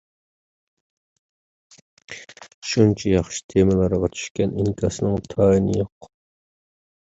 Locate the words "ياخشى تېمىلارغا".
3.11-4.11